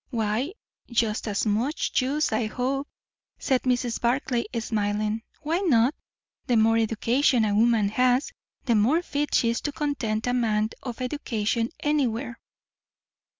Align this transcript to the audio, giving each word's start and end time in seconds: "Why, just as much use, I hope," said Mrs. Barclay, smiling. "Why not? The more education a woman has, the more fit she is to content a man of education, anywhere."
"Why, 0.09 0.53
just 0.89 1.27
as 1.27 1.45
much 1.45 2.01
use, 2.01 2.31
I 2.31 2.47
hope," 2.47 2.87
said 3.37 3.61
Mrs. 3.61 4.01
Barclay, 4.01 4.45
smiling. 4.59 5.21
"Why 5.43 5.59
not? 5.59 5.93
The 6.47 6.57
more 6.57 6.77
education 6.77 7.45
a 7.45 7.53
woman 7.53 7.89
has, 7.89 8.31
the 8.65 8.73
more 8.73 9.03
fit 9.03 9.35
she 9.35 9.51
is 9.51 9.61
to 9.61 9.71
content 9.71 10.25
a 10.25 10.33
man 10.33 10.69
of 10.81 11.01
education, 11.01 11.69
anywhere." 11.81 12.39